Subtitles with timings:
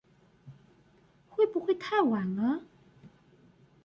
[1.29, 2.63] 會不會太晚了？